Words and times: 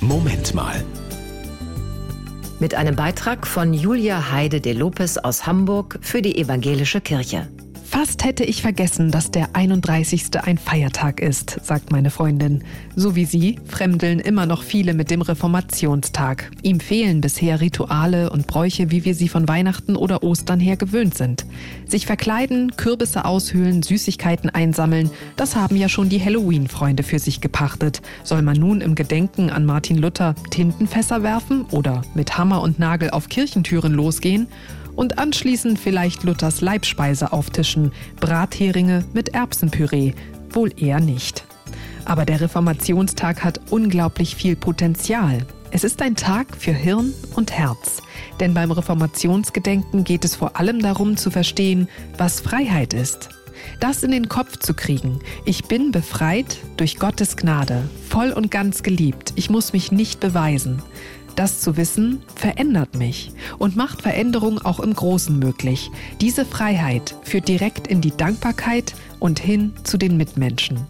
Moment 0.00 0.54
mal. 0.54 0.84
Mit 2.60 2.74
einem 2.74 2.94
Beitrag 2.94 3.46
von 3.46 3.74
Julia 3.74 4.30
Heide 4.30 4.60
de 4.60 4.72
Lopez 4.72 5.16
aus 5.18 5.46
Hamburg 5.46 5.98
für 6.02 6.22
die 6.22 6.38
Evangelische 6.38 7.00
Kirche. 7.00 7.48
Fast 7.90 8.22
hätte 8.22 8.44
ich 8.44 8.60
vergessen, 8.60 9.10
dass 9.10 9.30
der 9.30 9.56
31. 9.56 10.26
ein 10.42 10.58
Feiertag 10.58 11.20
ist, 11.20 11.58
sagt 11.62 11.90
meine 11.90 12.10
Freundin. 12.10 12.62
So 12.94 13.16
wie 13.16 13.24
sie 13.24 13.58
fremdeln 13.64 14.20
immer 14.20 14.44
noch 14.44 14.62
viele 14.62 14.92
mit 14.92 15.10
dem 15.10 15.22
Reformationstag. 15.22 16.50
Ihm 16.62 16.80
fehlen 16.80 17.22
bisher 17.22 17.62
Rituale 17.62 18.28
und 18.28 18.46
Bräuche, 18.46 18.90
wie 18.90 19.06
wir 19.06 19.14
sie 19.14 19.28
von 19.28 19.48
Weihnachten 19.48 19.96
oder 19.96 20.22
Ostern 20.22 20.60
her 20.60 20.76
gewöhnt 20.76 21.14
sind. 21.14 21.46
Sich 21.86 22.04
verkleiden, 22.04 22.76
Kürbisse 22.76 23.24
aushöhlen, 23.24 23.82
Süßigkeiten 23.82 24.50
einsammeln, 24.50 25.10
das 25.36 25.56
haben 25.56 25.74
ja 25.74 25.88
schon 25.88 26.10
die 26.10 26.22
Halloween-Freunde 26.22 27.02
für 27.02 27.18
sich 27.18 27.40
gepachtet. 27.40 28.02
Soll 28.22 28.42
man 28.42 28.58
nun 28.58 28.82
im 28.82 28.96
Gedenken 28.96 29.48
an 29.48 29.64
Martin 29.64 29.96
Luther 29.96 30.34
Tintenfässer 30.50 31.22
werfen 31.22 31.64
oder 31.70 32.02
mit 32.14 32.36
Hammer 32.36 32.60
und 32.60 32.78
Nagel 32.78 33.08
auf 33.10 33.30
Kirchentüren 33.30 33.94
losgehen? 33.94 34.46
Und 34.98 35.16
anschließend 35.16 35.78
vielleicht 35.78 36.24
Luthers 36.24 36.60
Leibspeise 36.60 37.32
auftischen, 37.32 37.92
Bratheringe 38.18 39.04
mit 39.12 39.28
Erbsenpüree. 39.28 40.12
Wohl 40.50 40.72
eher 40.76 40.98
nicht. 40.98 41.44
Aber 42.04 42.24
der 42.24 42.40
Reformationstag 42.40 43.44
hat 43.44 43.60
unglaublich 43.70 44.34
viel 44.34 44.56
Potenzial. 44.56 45.46
Es 45.70 45.84
ist 45.84 46.02
ein 46.02 46.16
Tag 46.16 46.48
für 46.56 46.72
Hirn 46.72 47.14
und 47.36 47.52
Herz. 47.52 48.02
Denn 48.40 48.54
beim 48.54 48.72
Reformationsgedenken 48.72 50.02
geht 50.02 50.24
es 50.24 50.34
vor 50.34 50.58
allem 50.58 50.82
darum 50.82 51.16
zu 51.16 51.30
verstehen, 51.30 51.88
was 52.16 52.40
Freiheit 52.40 52.92
ist. 52.92 53.28
Das 53.78 54.02
in 54.02 54.10
den 54.10 54.28
Kopf 54.28 54.56
zu 54.56 54.74
kriegen. 54.74 55.20
Ich 55.44 55.66
bin 55.66 55.92
befreit 55.92 56.58
durch 56.76 56.98
Gottes 56.98 57.36
Gnade, 57.36 57.88
voll 58.08 58.32
und 58.32 58.50
ganz 58.50 58.82
geliebt. 58.82 59.32
Ich 59.36 59.48
muss 59.48 59.72
mich 59.72 59.92
nicht 59.92 60.18
beweisen. 60.18 60.82
Das 61.38 61.60
zu 61.60 61.76
wissen 61.76 62.20
verändert 62.34 62.96
mich 62.96 63.30
und 63.58 63.76
macht 63.76 64.02
Veränderung 64.02 64.58
auch 64.58 64.80
im 64.80 64.92
Großen 64.92 65.38
möglich. 65.38 65.88
Diese 66.20 66.44
Freiheit 66.44 67.14
führt 67.22 67.46
direkt 67.46 67.86
in 67.86 68.00
die 68.00 68.10
Dankbarkeit 68.10 68.96
und 69.20 69.38
hin 69.38 69.72
zu 69.84 69.98
den 69.98 70.16
Mitmenschen. 70.16 70.80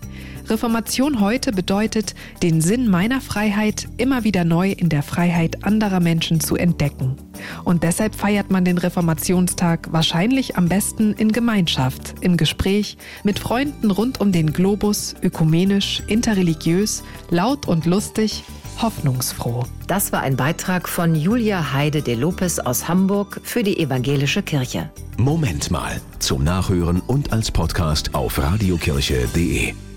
Reformation 0.48 1.20
heute 1.20 1.52
bedeutet, 1.52 2.14
den 2.42 2.62
Sinn 2.62 2.88
meiner 2.88 3.20
Freiheit 3.20 3.88
immer 3.98 4.24
wieder 4.24 4.44
neu 4.44 4.70
in 4.70 4.88
der 4.88 5.02
Freiheit 5.02 5.64
anderer 5.64 6.00
Menschen 6.00 6.40
zu 6.40 6.56
entdecken. 6.56 7.16
Und 7.64 7.82
deshalb 7.82 8.14
feiert 8.14 8.50
man 8.50 8.64
den 8.64 8.78
Reformationstag 8.78 9.92
wahrscheinlich 9.92 10.56
am 10.56 10.70
besten 10.70 11.12
in 11.12 11.30
Gemeinschaft, 11.32 12.14
im 12.22 12.38
Gespräch, 12.38 12.96
mit 13.22 13.38
Freunden 13.38 13.90
rund 13.90 14.22
um 14.22 14.32
den 14.32 14.54
Globus, 14.54 15.14
ökumenisch, 15.22 16.02
interreligiös, 16.06 17.02
laut 17.28 17.68
und 17.68 17.84
lustig, 17.84 18.44
hoffnungsfroh. 18.82 19.64
Das 19.86 20.12
war 20.12 20.20
ein 20.20 20.36
Beitrag 20.36 20.88
von 20.88 21.14
Julia 21.14 21.72
Heide 21.72 22.02
de 22.02 22.14
Lopez 22.14 22.58
aus 22.58 22.88
Hamburg 22.88 23.40
für 23.42 23.62
die 23.62 23.78
Evangelische 23.78 24.42
Kirche. 24.42 24.90
Moment 25.16 25.70
mal. 25.70 26.00
Zum 26.18 26.44
Nachhören 26.44 27.00
und 27.06 27.32
als 27.32 27.50
Podcast 27.50 28.14
auf 28.14 28.38
radiokirche.de. 28.38 29.87